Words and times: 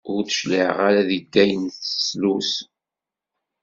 Ur 0.13 0.21
d-tecliε 0.23 0.65
ara 0.87 1.01
deg 1.09 1.25
ayen 1.43 1.63
tettlus. 1.73 2.51